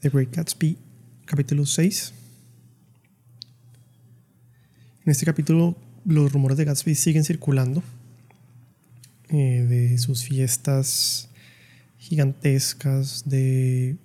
The 0.00 0.10
Great 0.10 0.32
Gatsby, 0.32 0.76
capítulo 1.24 1.66
6. 1.66 2.12
En 5.04 5.10
este 5.10 5.26
capítulo 5.26 5.76
los 6.04 6.32
rumores 6.32 6.56
de 6.56 6.64
Gatsby 6.64 6.94
siguen 6.94 7.24
circulando, 7.24 7.82
eh, 9.28 9.66
de 9.68 9.98
sus 9.98 10.22
fiestas 10.22 11.28
gigantescas, 11.98 13.28
de 13.28 13.96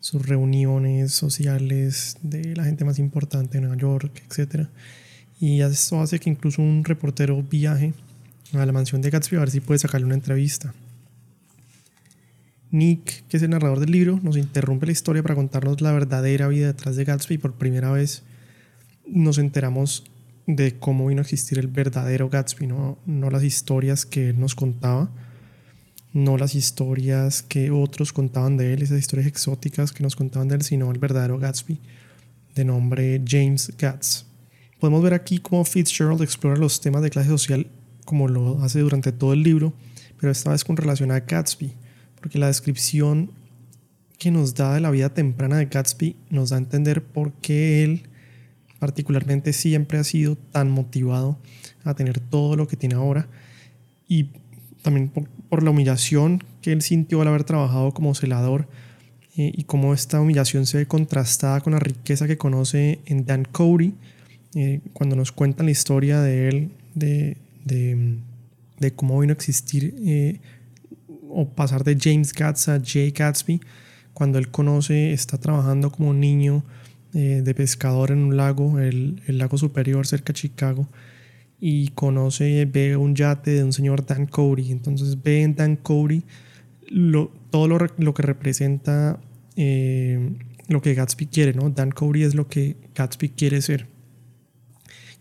sus 0.00 0.26
reuniones 0.26 1.12
sociales, 1.12 2.18
de 2.22 2.54
la 2.54 2.64
gente 2.64 2.84
más 2.84 2.98
importante 2.98 3.54
de 3.54 3.62
Nueva 3.62 3.78
York, 3.78 4.22
etc. 4.28 4.68
Y 5.40 5.62
eso 5.62 6.02
hace 6.02 6.18
que 6.18 6.28
incluso 6.28 6.60
un 6.60 6.84
reportero 6.84 7.42
viaje 7.42 7.94
a 8.52 8.66
la 8.66 8.72
mansión 8.72 9.00
de 9.00 9.08
Gatsby 9.08 9.38
a 9.38 9.40
ver 9.40 9.50
si 9.50 9.60
puede 9.60 9.78
sacarle 9.78 10.04
una 10.04 10.16
entrevista. 10.16 10.74
Nick, 12.70 13.26
que 13.26 13.36
es 13.36 13.42
el 13.42 13.50
narrador 13.50 13.80
del 13.80 13.90
libro, 13.90 14.20
nos 14.22 14.36
interrumpe 14.36 14.86
la 14.86 14.92
historia 14.92 15.22
para 15.22 15.34
contarnos 15.34 15.80
la 15.80 15.92
verdadera 15.92 16.48
vida 16.48 16.68
detrás 16.68 16.96
de 16.96 17.04
Gatsby. 17.04 17.38
Por 17.38 17.54
primera 17.54 17.90
vez 17.90 18.22
nos 19.06 19.38
enteramos 19.38 20.04
de 20.46 20.78
cómo 20.78 21.06
vino 21.06 21.20
a 21.20 21.22
existir 21.22 21.58
el 21.58 21.66
verdadero 21.66 22.28
Gatsby, 22.28 22.66
no, 22.66 22.98
no 23.06 23.30
las 23.30 23.42
historias 23.42 24.06
que 24.06 24.30
él 24.30 24.40
nos 24.40 24.54
contaba, 24.54 25.10
no 26.12 26.36
las 26.36 26.54
historias 26.54 27.42
que 27.42 27.70
otros 27.70 28.12
contaban 28.12 28.56
de 28.56 28.72
él, 28.72 28.82
esas 28.82 28.98
historias 28.98 29.28
exóticas 29.28 29.92
que 29.92 30.02
nos 30.02 30.16
contaban 30.16 30.48
de 30.48 30.56
él, 30.56 30.62
sino 30.62 30.90
el 30.90 30.98
verdadero 30.98 31.38
Gatsby, 31.38 31.78
de 32.54 32.64
nombre 32.64 33.22
James 33.26 33.72
Gatz. 33.78 34.26
Podemos 34.78 35.02
ver 35.02 35.14
aquí 35.14 35.38
cómo 35.38 35.64
Fitzgerald 35.64 36.22
explora 36.22 36.56
los 36.56 36.80
temas 36.80 37.02
de 37.02 37.10
clase 37.10 37.28
social 37.28 37.66
como 38.04 38.28
lo 38.28 38.62
hace 38.62 38.80
durante 38.80 39.12
todo 39.12 39.32
el 39.32 39.42
libro, 39.42 39.72
pero 40.18 40.32
esta 40.32 40.50
vez 40.50 40.64
con 40.64 40.76
relación 40.76 41.10
a 41.10 41.20
Gatsby 41.20 41.74
porque 42.20 42.38
la 42.38 42.46
descripción 42.46 43.32
que 44.18 44.30
nos 44.30 44.54
da 44.54 44.74
de 44.74 44.80
la 44.80 44.90
vida 44.90 45.14
temprana 45.14 45.56
de 45.56 45.66
Gatsby 45.66 46.16
nos 46.28 46.50
da 46.50 46.56
a 46.56 46.58
entender 46.58 47.02
por 47.02 47.32
qué 47.32 47.82
él 47.82 48.02
particularmente 48.78 49.52
siempre 49.52 49.98
ha 49.98 50.04
sido 50.04 50.36
tan 50.36 50.70
motivado 50.70 51.38
a 51.84 51.94
tener 51.94 52.20
todo 52.20 52.56
lo 52.56 52.68
que 52.68 52.76
tiene 52.76 52.94
ahora 52.94 53.28
y 54.08 54.30
también 54.82 55.08
por, 55.08 55.62
la 55.62 55.70
humillación 55.70 56.42
que 56.62 56.72
él 56.72 56.82
sintió 56.82 57.20
al 57.22 57.28
haber 57.28 57.44
trabajado 57.44 57.92
como 57.92 58.14
celador 58.14 58.68
eh, 59.36 59.52
y 59.54 59.64
cómo 59.64 59.94
esta 59.94 60.20
humillación 60.20 60.66
se 60.66 60.78
ve 60.78 60.86
contrastada 60.86 61.60
con 61.60 61.72
la 61.72 61.78
riqueza 61.78 62.26
que 62.26 62.38
conoce 62.38 63.00
en 63.06 63.26
Dan 63.26 63.44
Cody 63.44 63.94
eh, 64.54 64.80
cuando 64.92 65.16
nos 65.16 65.32
cuentan 65.32 65.66
la 65.66 65.72
historia 65.72 66.20
de 66.20 66.48
él, 66.48 66.70
de, 66.94 67.36
de, 67.64 68.92
cómo 68.96 69.20
vino 69.20 69.32
a 69.32 69.34
existir 69.34 69.94
eh, 70.04 70.40
o 71.30 71.48
pasar 71.48 71.84
de 71.84 71.96
James 71.98 72.32
Gatz 72.32 72.68
a 72.68 72.80
Jay 72.84 73.10
Gatsby, 73.10 73.60
cuando 74.12 74.38
él 74.38 74.50
conoce, 74.50 75.12
está 75.12 75.38
trabajando 75.38 75.90
como 75.90 76.10
un 76.10 76.20
niño 76.20 76.64
eh, 77.14 77.42
de 77.42 77.54
pescador 77.54 78.10
en 78.10 78.18
un 78.18 78.36
lago, 78.36 78.78
el, 78.78 79.22
lago 79.26 79.56
superior 79.56 80.06
cerca 80.06 80.32
de 80.32 80.40
Chicago, 80.40 80.88
y 81.60 81.88
conoce, 81.88 82.64
ve 82.66 82.96
un 82.96 83.14
yate 83.14 83.52
de 83.52 83.64
un 83.64 83.72
señor 83.72 84.06
Dan 84.06 84.26
Cody. 84.26 84.72
Entonces 84.72 85.22
ve 85.22 85.42
en 85.42 85.54
Dan 85.54 85.76
Cody 85.76 86.22
lo, 86.88 87.32
todo 87.50 87.68
lo, 87.68 87.78
lo, 87.98 88.14
que 88.14 88.22
representa 88.22 89.20
eh, 89.56 90.36
lo 90.68 90.80
que 90.80 90.94
Gatsby 90.94 91.26
quiere, 91.26 91.52
¿no? 91.52 91.68
Dan 91.70 91.90
Cody 91.90 92.22
es 92.22 92.34
lo 92.34 92.48
que 92.48 92.76
Gatsby 92.94 93.30
quiere 93.30 93.60
ser. 93.60 93.88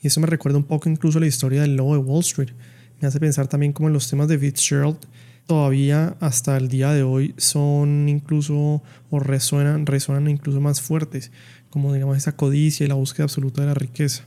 Y 0.02 0.08
eso 0.08 0.22
me 0.22 0.28
recuerda 0.28 0.58
un 0.58 0.64
poco 0.64 0.90
incluso 0.90 1.20
la 1.20 1.28
historia 1.28 1.62
del 1.62 1.76
lobo 1.76 1.94
de 1.94 2.02
Wall 2.02 2.22
Street. 2.22 2.52
Me 3.02 3.08
hace 3.08 3.20
pensar 3.20 3.48
también 3.48 3.74
como 3.74 3.88
en 3.88 3.94
los 3.94 4.10
temas 4.10 4.28
de 4.28 4.38
Fitzgerald 4.38 4.98
todavía 5.50 6.16
hasta 6.20 6.58
el 6.58 6.68
día 6.68 6.94
de 6.94 7.02
hoy 7.02 7.34
son 7.38 8.08
incluso 8.08 8.84
o 9.10 9.20
resuenan, 9.20 9.88
resuenan 9.88 10.30
incluso 10.30 10.62
más 10.62 10.80
fuertes, 10.80 11.32
como 11.72 11.92
digamos 11.92 12.18
esa 12.18 12.36
codicia 12.36 12.86
y 12.86 12.88
la 12.88 12.94
búsqueda 12.94 13.24
absoluta 13.24 13.62
de 13.62 13.68
la 13.70 13.74
riqueza. 13.74 14.26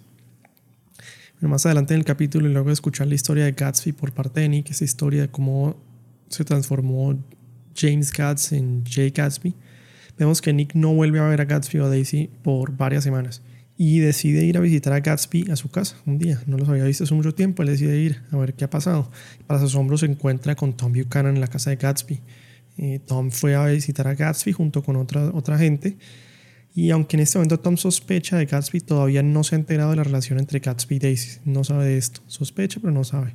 Más 1.41 1.65
adelante 1.65 1.95
en 1.95 2.01
el 2.01 2.05
capítulo 2.05 2.49
y 2.49 2.53
luego 2.53 2.71
de 2.71 2.73
escuchar 2.73 3.07
la 3.07 3.15
historia 3.15 3.45
de 3.45 3.53
Gatsby 3.53 3.93
por 3.93 4.11
parte 4.11 4.41
de 4.41 4.49
Nick, 4.49 4.71
esa 4.71 4.85
historia 4.85 5.21
de 5.23 5.29
cómo 5.29 5.77
se 6.29 6.45
transformó 6.45 7.17
James 7.77 8.13
Gatz 8.13 8.51
en 8.51 8.83
Jay 8.85 9.11
Gatsby, 9.11 9.55
vemos 10.19 10.43
que 10.43 10.53
Nick 10.53 10.75
no 10.75 10.93
vuelve 10.93 11.21
a 11.21 11.29
ver 11.29 11.41
a 11.41 11.45
Gatsby 11.45 11.79
o 11.79 11.85
a 11.85 11.89
Daisy 11.89 12.31
por 12.43 12.77
varias 12.77 13.05
semanas 13.05 13.43
y 13.85 13.99
decide 13.99 14.45
ir 14.45 14.57
a 14.57 14.61
visitar 14.61 14.93
a 14.93 15.01
Gatsby 15.01 15.51
a 15.51 15.57
su 15.57 15.69
casa 15.69 15.97
un 16.07 16.17
día. 16.17 16.41
No 16.47 16.57
los 16.57 16.69
había 16.69 16.85
visto 16.85 17.03
hace 17.03 17.15
mucho 17.15 17.35
tiempo, 17.35 17.65
él 17.65 17.69
decide 17.71 17.99
ir 17.99 18.23
a 18.31 18.37
ver 18.37 18.55
qué 18.55 18.63
ha 18.63 18.71
pasado. 18.71 19.11
Para 19.49 19.59
su 19.59 19.67
asombro 19.67 19.99
se 19.99 20.07
encuentra 20.07 20.55
con 20.55 20.77
Tom 20.77 20.93
Buchanan 20.93 21.35
en 21.35 21.41
la 21.41 21.49
casa 21.49 21.71
de 21.71 21.77
Gatsby. 21.77 22.21
Eh, 22.79 23.01
Tom 23.05 23.33
fue 23.33 23.57
a 23.57 23.67
visitar 23.67 24.07
a 24.07 24.15
Gatsby 24.15 24.53
junto 24.53 24.85
con 24.85 24.95
otra, 24.95 25.33
otra 25.35 25.59
gente 25.59 25.97
y 26.77 26.93
aunque 26.93 27.17
en 27.17 27.25
este 27.25 27.39
momento 27.39 27.59
Tom 27.59 27.77
sospecha 27.77 28.37
de 28.37 28.47
Gatsby, 28.47 28.83
todavía 28.83 29.25
no 29.25 29.43
se 29.43 29.57
ha 29.57 29.59
enterado 29.59 29.91
de 29.91 29.97
la 29.97 30.05
relación 30.05 30.39
entre 30.39 30.61
Gatsby 30.61 30.95
y 30.95 30.99
Daisy. 31.01 31.41
No 31.45 31.65
sabe 31.65 31.87
de 31.87 31.99
esto. 31.99 32.21
Sospecha, 32.29 32.79
pero 32.81 32.93
no 32.93 33.03
sabe. 33.03 33.35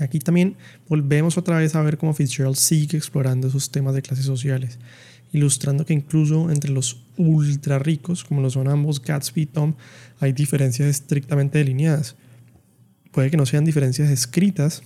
Aquí 0.00 0.18
también 0.18 0.56
volvemos 0.86 1.38
otra 1.38 1.56
vez 1.56 1.74
a 1.74 1.80
ver 1.80 1.96
cómo 1.96 2.12
Fitzgerald 2.12 2.56
sigue 2.56 2.98
explorando 2.98 3.48
esos 3.48 3.70
temas 3.70 3.94
de 3.94 4.02
clases 4.02 4.26
sociales 4.26 4.78
ilustrando 5.32 5.84
que 5.84 5.92
incluso 5.92 6.50
entre 6.50 6.70
los 6.70 7.04
ultra 7.16 7.78
ricos, 7.78 8.24
como 8.24 8.40
lo 8.40 8.50
son 8.50 8.68
ambos 8.68 9.02
Gatsby 9.02 9.42
y 9.42 9.46
Tom, 9.46 9.74
hay 10.18 10.32
diferencias 10.32 10.88
estrictamente 10.88 11.58
delineadas. 11.58 12.16
Puede 13.12 13.30
que 13.30 13.36
no 13.36 13.46
sean 13.46 13.64
diferencias 13.64 14.10
escritas 14.10 14.82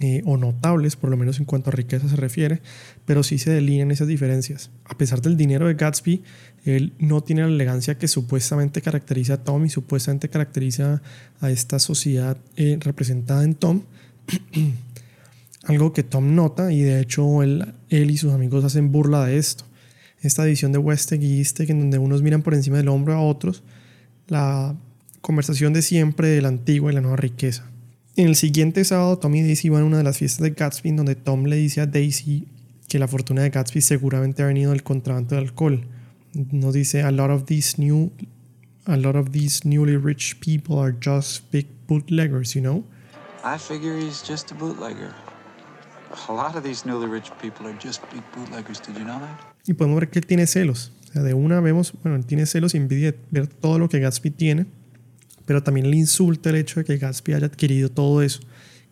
eh, 0.00 0.22
o 0.24 0.36
notables, 0.36 0.96
por 0.96 1.08
lo 1.10 1.16
menos 1.16 1.38
en 1.38 1.44
cuanto 1.44 1.70
a 1.70 1.72
riqueza 1.72 2.08
se 2.08 2.16
refiere, 2.16 2.60
pero 3.06 3.22
sí 3.22 3.38
se 3.38 3.50
delinean 3.50 3.92
esas 3.92 4.08
diferencias. 4.08 4.70
A 4.84 4.98
pesar 4.98 5.22
del 5.22 5.36
dinero 5.36 5.68
de 5.68 5.74
Gatsby, 5.74 6.22
él 6.64 6.94
no 6.98 7.22
tiene 7.22 7.42
la 7.42 7.48
elegancia 7.48 7.96
que 7.96 8.08
supuestamente 8.08 8.82
caracteriza 8.82 9.34
a 9.34 9.44
Tom 9.44 9.64
y 9.64 9.70
supuestamente 9.70 10.28
caracteriza 10.28 11.00
a 11.40 11.50
esta 11.50 11.78
sociedad 11.78 12.36
eh, 12.56 12.76
representada 12.80 13.44
en 13.44 13.54
Tom. 13.54 13.82
algo 15.66 15.92
que 15.92 16.02
Tom 16.02 16.34
nota 16.34 16.72
y 16.72 16.82
de 16.82 17.00
hecho 17.00 17.42
él, 17.42 17.74
él 17.88 18.10
y 18.10 18.16
sus 18.16 18.32
amigos 18.32 18.64
hacen 18.64 18.92
burla 18.92 19.24
de 19.24 19.38
esto. 19.38 19.64
Esta 20.20 20.44
edición 20.46 20.72
de 20.72 20.78
Westeg 20.78 21.22
en 21.22 21.80
donde 21.80 21.98
unos 21.98 22.22
miran 22.22 22.42
por 22.42 22.54
encima 22.54 22.78
del 22.78 22.88
hombro 22.88 23.14
a 23.14 23.20
otros, 23.20 23.62
la 24.26 24.74
conversación 25.20 25.72
de 25.72 25.82
siempre 25.82 26.28
de 26.28 26.42
la 26.42 26.48
antigua 26.48 26.90
y 26.90 26.94
la 26.94 27.00
nueva 27.00 27.16
riqueza. 27.16 27.68
En 28.16 28.28
el 28.28 28.36
siguiente 28.36 28.84
sábado, 28.84 29.18
Tom 29.18 29.34
y 29.34 29.42
Daisy 29.42 29.68
van 29.70 29.82
a 29.82 29.86
una 29.86 29.98
de 29.98 30.04
las 30.04 30.18
fiestas 30.18 30.42
de 30.42 30.50
Gatsby 30.50 30.92
donde 30.92 31.14
Tom 31.14 31.44
le 31.44 31.56
dice 31.56 31.80
a 31.80 31.86
Daisy 31.86 32.46
que 32.88 32.98
la 32.98 33.08
fortuna 33.08 33.42
de 33.42 33.50
Gatsby 33.50 33.80
seguramente 33.80 34.42
ha 34.42 34.46
venido 34.46 34.70
del 34.70 34.82
contrabando 34.82 35.34
de 35.34 35.42
alcohol. 35.42 35.86
Nos 36.32 36.74
dice, 36.74 37.02
a 37.02 37.10
lot 37.10 37.30
of 37.30 37.44
these 37.44 37.76
new, 37.78 38.12
a 38.86 38.96
lot 38.96 39.16
of 39.16 39.30
these 39.30 39.66
newly 39.66 39.96
rich 39.96 40.38
people 40.40 40.78
are 40.78 40.94
just 41.00 41.50
big 41.50 41.66
bootleggers, 41.86 42.54
you 42.54 42.62
know? 42.62 42.84
I 43.44 43.58
figure 43.58 43.96
he's 43.96 44.22
just 44.26 44.52
a 44.52 44.54
bootlegger. 44.54 45.12
Y 49.66 49.74
podemos 49.74 50.00
ver 50.00 50.10
que 50.10 50.18
él 50.18 50.26
tiene 50.26 50.46
celos. 50.46 50.92
O 51.08 51.12
sea, 51.12 51.22
de 51.22 51.34
una 51.34 51.60
vemos, 51.60 51.94
bueno, 52.02 52.16
él 52.16 52.26
tiene 52.26 52.46
celos 52.46 52.74
y 52.74 52.78
envidia 52.78 53.14
ver 53.30 53.46
todo 53.46 53.78
lo 53.78 53.88
que 53.88 54.00
Gatsby 54.00 54.30
tiene, 54.30 54.66
pero 55.46 55.62
también 55.62 55.90
le 55.90 55.96
insulta 55.96 56.50
el 56.50 56.56
hecho 56.56 56.80
de 56.80 56.84
que 56.84 56.96
Gatsby 56.98 57.34
haya 57.34 57.46
adquirido 57.46 57.88
todo 57.88 58.22
eso, 58.22 58.40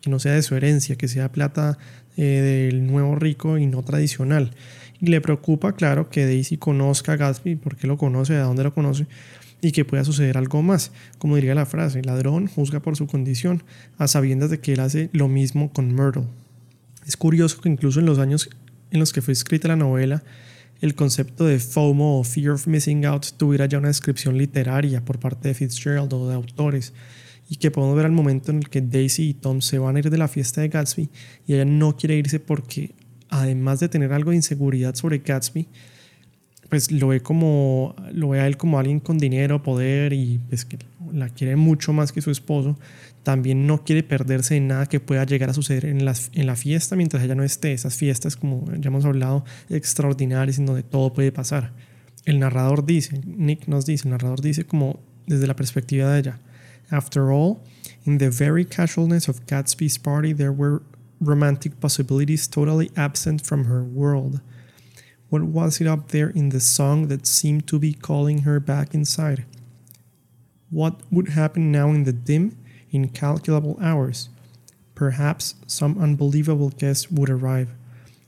que 0.01 0.09
no 0.09 0.19
sea 0.19 0.33
de 0.33 0.41
su 0.41 0.55
herencia, 0.55 0.95
que 0.95 1.07
sea 1.07 1.31
plata 1.31 1.77
eh, 2.17 2.69
del 2.69 2.87
nuevo 2.87 3.15
rico 3.15 3.57
y 3.57 3.65
no 3.65 3.83
tradicional. 3.83 4.51
Y 4.99 5.07
le 5.07 5.19
preocupa, 5.19 5.73
claro, 5.73 6.09
que 6.09 6.25
Daisy 6.25 6.57
conozca 6.57 7.13
a 7.13 7.17
Gatsby, 7.17 7.57
porque 7.57 7.87
lo 7.87 7.97
conoce, 7.97 8.33
de 8.33 8.39
dónde 8.39 8.63
lo 8.63 8.73
conoce, 8.73 9.05
y 9.61 9.71
que 9.71 9.85
pueda 9.85 10.03
suceder 10.03 10.37
algo 10.37 10.61
más. 10.61 10.91
Como 11.17 11.35
diría 11.35 11.55
la 11.55 11.65
frase, 11.65 11.99
el 11.99 12.05
ladrón 12.05 12.47
juzga 12.47 12.81
por 12.81 12.95
su 12.95 13.07
condición, 13.07 13.63
a 13.97 14.07
sabiendas 14.07 14.49
de 14.49 14.59
que 14.59 14.73
él 14.73 14.79
hace 14.79 15.09
lo 15.13 15.27
mismo 15.27 15.71
con 15.73 15.93
Myrtle. 15.93 16.27
Es 17.05 17.17
curioso 17.17 17.59
que 17.61 17.69
incluso 17.69 17.99
en 17.99 18.05
los 18.05 18.19
años 18.19 18.49
en 18.91 18.99
los 18.99 19.11
que 19.11 19.21
fue 19.21 19.33
escrita 19.33 19.67
la 19.67 19.75
novela, 19.75 20.23
el 20.79 20.95
concepto 20.95 21.45
de 21.45 21.59
FOMO 21.59 22.19
o 22.19 22.23
Fear 22.23 22.51
of 22.51 22.67
Missing 22.67 23.05
Out 23.05 23.37
tuviera 23.37 23.65
ya 23.65 23.79
una 23.79 23.87
descripción 23.87 24.37
literaria 24.37 25.03
por 25.03 25.19
parte 25.19 25.47
de 25.47 25.53
Fitzgerald 25.55 26.13
o 26.13 26.27
de 26.27 26.35
autores, 26.35 26.93
y 27.49 27.55
que 27.55 27.71
podemos 27.71 27.95
ver 27.95 28.05
al 28.05 28.11
momento 28.11 28.51
en 28.51 28.57
el 28.57 28.69
que 28.69 28.81
Daisy 28.81 29.29
y 29.29 29.33
Tom 29.33 29.61
se 29.61 29.79
van 29.79 29.95
a 29.95 29.99
ir 29.99 30.09
de 30.09 30.17
la 30.17 30.27
fiesta 30.27 30.61
de 30.61 30.69
Gatsby 30.69 31.09
y 31.45 31.53
ella 31.53 31.65
no 31.65 31.97
quiere 31.97 32.15
irse 32.15 32.39
porque, 32.39 32.95
además 33.29 33.79
de 33.79 33.89
tener 33.89 34.13
algo 34.13 34.31
de 34.31 34.37
inseguridad 34.37 34.95
sobre 34.95 35.19
Gatsby, 35.19 35.67
pues 36.73 36.91
lo 36.91 37.09
ve 37.09 37.21
como 37.21 37.95
lo 38.13 38.29
ve 38.29 38.39
a 38.39 38.47
él 38.47 38.57
como 38.57 38.79
alguien 38.79 38.99
con 38.99 39.19
dinero, 39.19 39.61
poder 39.61 40.11
y 40.11 40.39
pues 40.49 40.65
que 40.65 40.79
la 41.11 41.29
quiere 41.29 41.55
mucho 41.55 41.93
más 41.93 42.11
que 42.11 42.19
su 42.19 42.31
esposo, 42.31 42.79
también 43.21 43.67
no 43.67 43.83
quiere 43.83 44.01
perderse 44.01 44.55
en 44.55 44.69
nada 44.69 44.87
que 44.87 44.99
pueda 44.99 45.23
llegar 45.23 45.51
a 45.51 45.53
suceder 45.53 45.85
en, 45.85 46.03
las, 46.03 46.31
en 46.33 46.47
la 46.47 46.55
fiesta 46.55 46.95
mientras 46.95 47.23
ella 47.23 47.35
no 47.35 47.43
esté. 47.43 47.73
Esas 47.73 47.95
fiestas, 47.95 48.35
como 48.35 48.65
ya 48.79 48.87
hemos 48.87 49.05
hablado, 49.05 49.45
extraordinarias 49.69 50.57
en 50.57 50.65
donde 50.65 50.81
todo 50.81 51.13
puede 51.13 51.31
pasar. 51.31 51.73
El 52.25 52.39
narrador 52.39 52.87
dice, 52.87 53.21
Nick 53.23 53.67
nos 53.67 53.85
dice, 53.85 54.07
el 54.07 54.13
narrador 54.13 54.41
dice 54.41 54.65
como 54.65 54.99
desde 55.27 55.45
la 55.45 55.55
perspectiva 55.55 56.11
de 56.11 56.21
ella. 56.21 56.39
After 56.89 57.25
all, 57.29 57.59
in 58.07 58.17
the 58.17 58.31
very 58.31 58.65
casualness 58.65 59.29
of 59.29 59.41
Gatsby's 59.45 59.99
party, 59.99 60.33
there 60.33 60.51
were 60.51 60.81
romantic 61.21 61.79
possibilities 61.79 62.49
totally 62.49 62.89
absent 62.95 63.45
from 63.45 63.65
her 63.65 63.83
world. 63.83 64.41
What 65.33 65.45
was 65.45 65.81
it 65.81 65.87
up 65.87 66.09
there 66.09 66.29
in 66.29 66.49
the 66.49 66.59
song 66.59 67.07
that 67.07 67.25
seemed 67.25 67.65
to 67.65 67.79
be 67.79 67.95
calling 67.95 68.43
her 68.43 68.59
back 68.59 68.93
inside? 68.93 69.45
What 70.69 71.01
would 71.09 71.29
happen 71.29 71.71
now 71.71 71.89
in 71.89 72.03
the 72.03 72.13
dim, 72.13 72.55
incalculable 72.91 73.79
hours? 73.81 74.29
Perhaps 74.93 75.55
some 75.65 75.97
unbelievable 75.97 76.69
guest 76.69 77.11
would 77.11 77.31
arrive, 77.31 77.69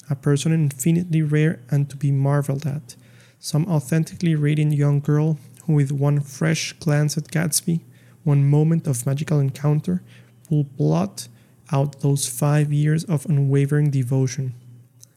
a 0.10 0.16
person 0.16 0.52
infinitely 0.52 1.22
rare 1.22 1.60
and 1.70 1.88
to 1.92 1.96
be 1.96 2.12
marveled 2.12 2.66
at, 2.66 2.96
some 3.38 3.68
authentically 3.68 4.34
radiant 4.34 4.74
young 4.74 5.00
girl 5.00 5.38
who, 5.68 5.74
with 5.74 5.92
one 5.92 6.22
fresh 6.22 6.74
glance 6.74 7.20
at 7.20 7.28
Gatsby, 7.28 7.82
one 8.24 8.50
moment 8.50 8.88
of 8.88 9.06
magical 9.06 9.40
encounter, 9.40 10.02
will 10.50 10.64
blot 10.64 11.28
out 11.72 12.02
those 12.02 12.28
five 12.28 12.74
years 12.74 13.04
of 13.04 13.28
unwavering 13.28 13.92
devotion. 13.92 14.56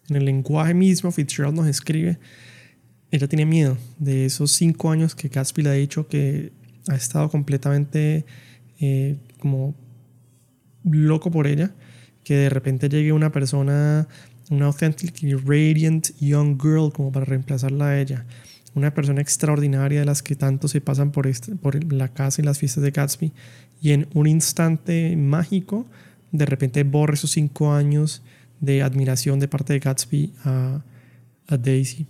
En 0.08 0.16
el 0.16 0.25
lenguaje 0.25 0.75
mismo, 0.75 1.10
Fitzgerald 1.12 1.55
nos 1.55 1.66
escribe, 1.66 2.19
ella 3.10 3.28
tiene 3.28 3.46
miedo 3.46 3.76
de 3.99 4.26
esos 4.26 4.52
cinco 4.52 4.90
años 4.90 5.14
que 5.14 5.28
Gatsby 5.28 5.62
le 5.62 5.69
ha 5.70 5.75
dicho 5.75 6.08
que 6.08 6.52
ha 6.88 6.94
estado 6.94 7.28
completamente 7.31 8.25
eh, 8.81 9.16
como 9.38 9.75
loco 10.84 11.31
por 11.31 11.46
ella, 11.46 11.75
que 12.25 12.37
de 12.37 12.50
repente 12.50 12.88
llegue 12.88 13.12
una 13.12 13.32
persona, 13.32 14.08
una 14.50 14.66
authentically 14.66 15.34
radiant 15.34 16.10
young 16.20 16.60
girl 16.60 16.93
como 16.93 17.12
para 17.12 17.25
reemplazarla 17.25 17.88
a 17.88 18.00
ella, 18.00 18.26
una 18.75 18.93
persona 18.94 19.20
extraordinaria 19.20 20.00
de 20.00 20.06
las 20.06 20.22
que 20.22 20.37
tanto 20.37 20.69
se 20.69 20.81
pasan 20.81 21.10
por, 21.10 21.26
este, 21.26 21.52
la 21.90 22.08
casa 22.08 22.40
y 22.40 22.44
las 22.44 22.58
fiestas 22.58 22.82
de 22.82 22.90
Gatsby. 22.90 23.32
Y 23.81 23.93
en 23.93 24.08
un 24.14 24.26
instante 24.26 25.16
mágico 25.16 25.87
de 26.32 26.46
repente 26.46 26.84
borre 26.84 27.14
esos 27.14 27.31
cinco 27.31 27.72
años 27.72 28.22
de 28.60 28.82
admiración 28.82 29.38
de 29.38 29.49
parte 29.49 29.72
de 29.72 29.78
Gatsby 29.78 30.32
a, 30.44 30.82
Daisy. 31.49 32.06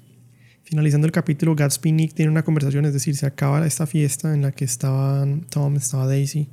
Finalizando 0.65 1.07
el 1.07 1.13
capítulo, 1.13 1.55
Gatsby 1.55 1.91
y 1.91 1.93
Nick 1.93 2.15
tienen 2.15 2.33
una 2.33 2.43
conversación, 2.43 2.85
es 2.85 2.93
decir, 2.93 3.17
se 3.17 3.27
acaba 3.27 3.65
esta 3.67 3.87
fiesta 3.87 4.35
en 4.35 4.43
la 4.43 4.53
que 4.53 4.65
estaban 4.65 5.47
Tom, 5.49 5.77
estaba 5.77 6.07
Daisy 6.07 6.49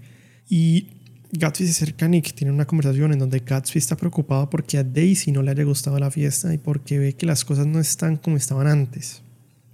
y 0.48 0.88
Gatsby 1.32 1.66
se 1.66 1.72
acerca 1.72 2.06
a 2.06 2.10
Nick, 2.10 2.34
tiene 2.34 2.54
una 2.54 2.66
conversación 2.66 3.12
en 3.12 3.20
donde 3.20 3.40
Gatsby 3.40 3.80
está 3.80 3.98
preocupado 3.98 4.50
porque 4.50 4.78
a 4.78 4.84
Daisy 4.84 5.32
no 5.32 5.42
le 5.42 5.52
haya 5.52 5.64
gustado 5.64 5.98
la 6.00 6.12
fiesta 6.12 6.54
y 6.54 6.58
porque 6.58 7.00
ve 7.00 7.14
que 7.14 7.26
las 7.26 7.44
cosas 7.44 7.68
no 7.68 7.80
están 7.80 8.18
como 8.18 8.38
estaban 8.38 8.68
antes. 8.68 9.22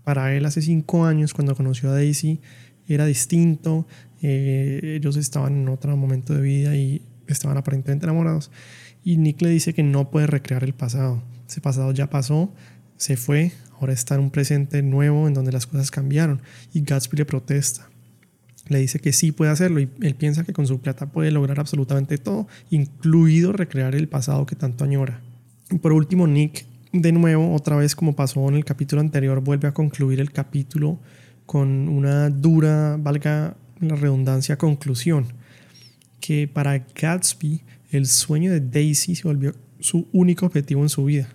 Para 0.03 0.33
él 0.35 0.45
hace 0.45 0.61
cinco 0.61 1.05
años, 1.05 1.33
cuando 1.33 1.55
conoció 1.55 1.89
a 1.89 1.93
Daisy, 1.93 2.39
era 2.87 3.05
distinto, 3.05 3.87
eh, 4.21 4.97
ellos 4.97 5.17
estaban 5.17 5.55
en 5.55 5.69
otro 5.69 5.95
momento 5.95 6.33
de 6.33 6.41
vida 6.41 6.75
y 6.75 7.01
estaban 7.27 7.57
aparentemente 7.57 8.05
enamorados. 8.05 8.51
Y 9.03 9.17
Nick 9.17 9.41
le 9.41 9.49
dice 9.49 9.73
que 9.73 9.83
no 9.83 10.11
puede 10.11 10.27
recrear 10.27 10.63
el 10.63 10.73
pasado. 10.73 11.23
Ese 11.47 11.61
pasado 11.61 11.91
ya 11.91 12.09
pasó, 12.09 12.53
se 12.97 13.17
fue, 13.17 13.51
ahora 13.79 13.93
está 13.93 14.15
en 14.15 14.21
un 14.21 14.31
presente 14.31 14.81
nuevo 14.83 15.27
en 15.27 15.33
donde 15.33 15.51
las 15.51 15.65
cosas 15.65 15.91
cambiaron. 15.91 16.41
Y 16.73 16.81
Gatsby 16.81 17.17
le 17.17 17.25
protesta. 17.25 17.89
Le 18.67 18.79
dice 18.79 18.99
que 18.99 19.11
sí 19.11 19.31
puede 19.31 19.51
hacerlo 19.51 19.79
y 19.79 19.89
él 20.01 20.15
piensa 20.15 20.43
que 20.43 20.53
con 20.53 20.67
su 20.67 20.79
plata 20.79 21.07
puede 21.07 21.31
lograr 21.31 21.59
absolutamente 21.59 22.17
todo, 22.17 22.47
incluido 22.69 23.51
recrear 23.51 23.95
el 23.95 24.07
pasado 24.07 24.45
que 24.45 24.55
tanto 24.55 24.83
añora. 24.83 25.21
Y 25.71 25.79
por 25.79 25.93
último, 25.93 26.27
Nick, 26.27 26.65
de 26.93 27.11
nuevo, 27.11 27.53
otra 27.55 27.75
vez 27.75 27.95
como 27.95 28.15
pasó 28.15 28.47
en 28.47 28.55
el 28.55 28.65
capítulo 28.65 29.01
anterior, 29.01 29.41
vuelve 29.41 29.67
a 29.67 29.73
concluir 29.73 30.19
el 30.19 30.31
capítulo 30.31 30.99
con 31.45 31.89
una 31.89 32.29
dura, 32.29 32.97
valga 32.97 33.57
la 33.79 33.95
redundancia, 33.95 34.57
conclusión 34.57 35.25
que 36.21 36.47
para 36.47 36.77
Gatsby 36.77 37.61
el 37.91 38.07
sueño 38.07 38.51
de 38.51 38.61
Daisy 38.61 39.15
se 39.15 39.27
volvió 39.27 39.53
su 39.79 40.07
único 40.13 40.45
objetivo 40.45 40.81
en 40.81 40.89
su 40.89 41.05
vida. 41.05 41.27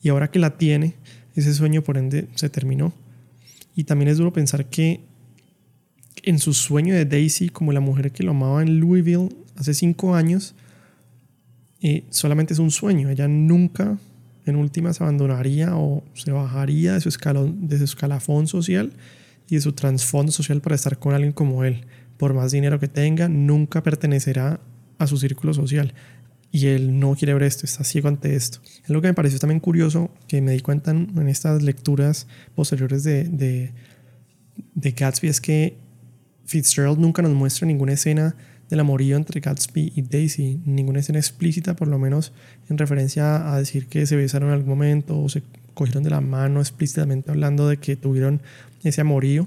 Y 0.00 0.08
ahora 0.08 0.30
que 0.30 0.38
la 0.38 0.56
tiene, 0.56 0.94
ese 1.34 1.52
sueño 1.52 1.82
por 1.82 1.98
ende 1.98 2.28
se 2.34 2.48
terminó. 2.48 2.92
Y 3.74 3.84
también 3.84 4.08
es 4.08 4.18
duro 4.18 4.32
pensar 4.32 4.66
que 4.66 5.00
en 6.22 6.38
su 6.38 6.54
sueño 6.54 6.94
de 6.94 7.04
Daisy, 7.04 7.48
como 7.48 7.72
la 7.72 7.80
mujer 7.80 8.12
que 8.12 8.22
lo 8.22 8.30
amaba 8.30 8.62
en 8.62 8.78
Louisville 8.78 9.28
hace 9.56 9.74
cinco 9.74 10.14
años, 10.14 10.54
eh, 11.80 12.04
solamente 12.10 12.52
es 12.52 12.60
un 12.60 12.70
sueño. 12.70 13.10
Ella 13.10 13.26
nunca, 13.26 13.98
en 14.46 14.56
últimas, 14.56 15.00
abandonaría 15.00 15.76
o 15.76 16.04
se 16.14 16.30
bajaría 16.30 16.94
de 16.94 17.00
su, 17.00 17.08
escalón, 17.08 17.66
de 17.66 17.78
su 17.78 17.84
escalafón 17.84 18.46
social 18.46 18.92
y 19.48 19.56
de 19.56 19.60
su 19.60 19.72
trasfondo 19.72 20.30
social 20.30 20.60
para 20.60 20.76
estar 20.76 20.98
con 20.98 21.12
alguien 21.12 21.32
como 21.32 21.64
él 21.64 21.86
por 22.18 22.34
más 22.34 22.52
dinero 22.52 22.78
que 22.78 22.86
tenga, 22.86 23.28
nunca 23.28 23.82
pertenecerá 23.82 24.60
a 24.98 25.06
su 25.06 25.16
círculo 25.16 25.54
social. 25.54 25.94
Y 26.50 26.66
él 26.66 27.00
no 27.00 27.14
quiere 27.14 27.32
ver 27.32 27.44
esto, 27.44 27.64
está 27.64 27.82
ciego 27.82 28.08
ante 28.08 28.34
esto. 28.34 28.60
Es 28.84 28.90
lo 28.90 29.00
que 29.00 29.08
me 29.08 29.14
pareció 29.14 29.38
también 29.38 29.60
curioso, 29.60 30.10
que 30.28 30.42
me 30.42 30.52
di 30.52 30.60
cuenta 30.60 30.90
en, 30.90 31.28
estas 31.28 31.62
lecturas 31.62 32.26
posteriores 32.54 33.04
de, 33.04 33.24
de, 33.24 33.72
de 34.74 34.90
Gatsby, 34.90 35.28
es 35.28 35.40
que 35.40 35.78
Fitzgerald 36.44 36.98
nunca 36.98 37.22
nos 37.22 37.32
muestra 37.32 37.66
ninguna 37.66 37.92
escena 37.92 38.36
del 38.68 38.80
amorío 38.80 39.16
entre 39.16 39.40
Gatsby 39.40 39.92
y 39.94 40.02
Daisy, 40.02 40.60
ninguna 40.64 41.00
escena 41.00 41.18
explícita, 41.18 41.76
por 41.76 41.88
lo 41.88 41.98
menos 41.98 42.32
en 42.68 42.78
referencia 42.78 43.52
a 43.52 43.58
decir 43.58 43.86
que 43.86 44.06
se 44.06 44.16
besaron 44.16 44.48
en 44.48 44.54
algún 44.54 44.70
momento 44.70 45.18
o 45.20 45.28
se 45.28 45.42
cogieron 45.74 46.02
de 46.02 46.10
la 46.10 46.20
mano 46.20 46.60
explícitamente 46.60 47.30
hablando 47.30 47.68
de 47.68 47.76
que 47.76 47.96
tuvieron 47.96 48.40
ese 48.82 49.00
amorío 49.00 49.46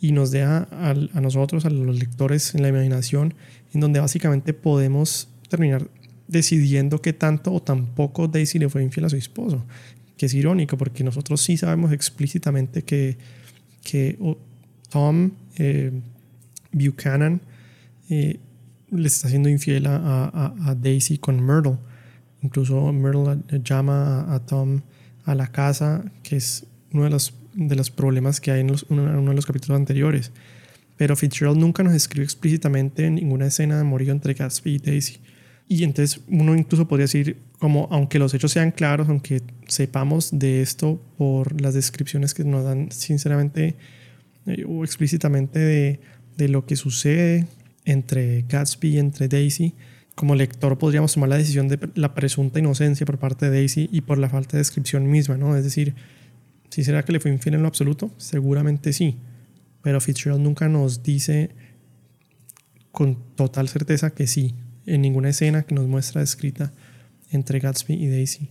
y 0.00 0.12
nos 0.12 0.30
deja 0.30 0.68
a, 0.70 0.90
a 0.90 1.20
nosotros, 1.20 1.64
a 1.64 1.70
los 1.70 1.98
lectores, 1.98 2.54
en 2.54 2.62
la 2.62 2.68
imaginación, 2.68 3.34
en 3.72 3.80
donde 3.80 4.00
básicamente 4.00 4.52
podemos 4.52 5.28
terminar 5.48 5.88
decidiendo 6.28 7.00
qué 7.00 7.12
tanto 7.12 7.52
o 7.52 7.62
tampoco 7.62 8.28
Daisy 8.28 8.58
le 8.58 8.68
fue 8.68 8.82
infiel 8.82 9.06
a 9.06 9.10
su 9.10 9.16
esposo, 9.16 9.64
que 10.16 10.26
es 10.26 10.34
irónico 10.34 10.76
porque 10.76 11.04
nosotros 11.04 11.40
sí 11.40 11.56
sabemos 11.56 11.92
explícitamente 11.92 12.82
que, 12.82 13.16
que 13.82 14.18
Tom 14.90 15.30
eh, 15.56 15.92
Buchanan 16.72 17.40
eh, 18.08 18.38
le 18.90 19.06
está 19.06 19.28
siendo 19.28 19.48
infiel 19.48 19.86
a, 19.86 19.96
a, 19.96 20.54
a, 20.70 20.74
Daisy 20.74 21.18
con 21.18 21.44
Myrtle. 21.44 21.78
Incluso 22.42 22.92
Myrtle 22.92 23.42
llama 23.64 24.32
a 24.32 24.40
Tom 24.40 24.82
a 25.24 25.34
la 25.34 25.48
casa, 25.48 26.04
que 26.22 26.36
es 26.36 26.66
uno 26.92 27.04
de 27.04 27.10
los 27.10 27.34
de 27.56 27.74
los 27.74 27.90
problemas 27.90 28.40
que 28.40 28.52
hay 28.52 28.60
en, 28.60 28.70
uno 28.90 29.30
de 29.30 29.34
los 29.34 29.46
capítulos 29.46 29.76
anteriores. 29.76 30.30
Pero 30.96 31.16
Fitzgerald 31.16 31.58
nunca 31.58 31.82
nos 31.82 31.94
escribe 31.94 32.24
explícitamente 32.24 33.10
ninguna 33.10 33.46
escena 33.46 33.78
de 33.78 33.84
morir 33.84 34.10
entre 34.10 34.34
Gatsby 34.34 34.74
y 34.74 34.78
Daisy. 34.78 35.18
Y 35.68 35.82
entonces 35.82 36.20
uno 36.28 36.54
incluso 36.54 36.86
podría 36.86 37.04
decir, 37.04 37.38
como 37.58 37.88
aunque 37.90 38.18
los 38.18 38.32
hechos 38.34 38.52
sean 38.52 38.70
claros, 38.70 39.08
aunque 39.08 39.42
sepamos 39.66 40.30
de 40.38 40.62
esto 40.62 41.02
por 41.18 41.60
las 41.60 41.74
descripciones 41.74 42.34
que 42.34 42.44
nos 42.44 42.64
dan 42.64 42.92
sinceramente 42.92 43.74
eh, 44.46 44.64
o 44.66 44.84
explícitamente 44.84 45.58
de, 45.58 46.00
de 46.36 46.48
lo 46.48 46.66
que 46.66 46.76
sucede 46.76 47.46
entre 47.84 48.42
Gatsby 48.48 48.90
y 48.90 48.98
entre 48.98 49.28
Daisy, 49.28 49.74
como 50.14 50.34
lector 50.34 50.78
podríamos 50.78 51.12
tomar 51.12 51.28
la 51.28 51.36
decisión 51.36 51.68
de 51.68 51.78
la 51.94 52.14
presunta 52.14 52.58
inocencia 52.58 53.04
por 53.04 53.18
parte 53.18 53.50
de 53.50 53.58
Daisy 53.58 53.88
y 53.92 54.02
por 54.02 54.18
la 54.18 54.28
falta 54.28 54.52
de 54.52 54.58
descripción 54.58 55.10
misma, 55.10 55.36
¿no? 55.36 55.56
Es 55.56 55.64
decir, 55.64 55.94
¿Si 56.76 56.84
será 56.84 57.06
que 57.06 57.12
le 57.12 57.20
fue 57.20 57.30
infiel 57.30 57.54
en 57.54 57.62
lo 57.62 57.68
absoluto? 57.68 58.10
Seguramente 58.18 58.92
sí. 58.92 59.16
Pero 59.80 59.98
Fitzgerald 59.98 60.42
nunca 60.42 60.68
nos 60.68 61.02
dice 61.02 61.52
con 62.92 63.16
total 63.34 63.70
certeza 63.70 64.10
que 64.10 64.26
sí, 64.26 64.54
en 64.84 65.00
ninguna 65.00 65.30
escena 65.30 65.62
que 65.62 65.74
nos 65.74 65.86
muestra 65.86 66.20
escrita 66.20 66.74
entre 67.30 67.60
Gatsby 67.60 67.94
y 67.94 68.08
Daisy. 68.08 68.50